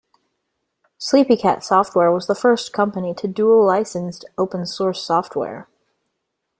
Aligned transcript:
Sleepycat 0.99 1.61
Software 1.63 2.11
was 2.11 2.25
the 2.25 2.33
first 2.33 2.73
company 2.73 3.13
to 3.13 3.27
dual-licensed 3.27 4.25
open-source 4.35 4.99
software. 5.05 5.67